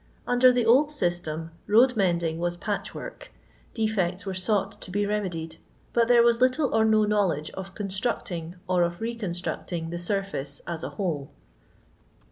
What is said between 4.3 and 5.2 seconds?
sought to be